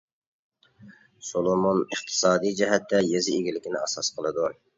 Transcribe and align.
سولومون 1.31 1.81
ئىقتىسادىي 1.83 2.57
جەھەتتە 2.63 3.03
يېزا 3.11 3.37
ئىگىلىكىنى 3.37 3.81
ئاساس 3.83 4.13
قىلىدۇ. 4.19 4.51